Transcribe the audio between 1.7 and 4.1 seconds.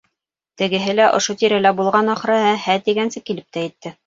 булған, ахырыһы, «һә» тигәнсе килеп тә етте.